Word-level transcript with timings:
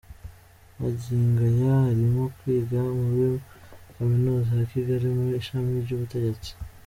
Magingo 0.79 1.41
aya 1.51 1.73
arimo 1.91 2.23
kwiga 2.37 2.79
muri 2.99 3.25
Kaminuza 3.93 4.51
ya 4.59 4.65
Kigali 4.71 5.05
mu 5.15 5.23
ishami 5.41 5.73
ry’ubutegetsi. 5.85 6.51